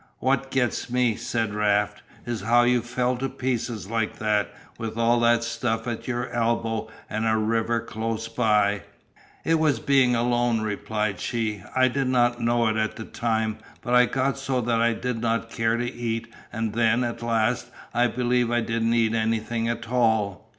[0.17, 5.19] "What gets me," said Raft, "is how you fell to pieces like that, with all
[5.19, 8.81] that stuff at your elbow and a river close by."
[9.45, 13.93] "It was being alone," replied she, "I did not know it at the time, but
[13.93, 18.07] I got so that I did not care to eat and then at last I
[18.07, 20.49] believe I didn't eat anything at all.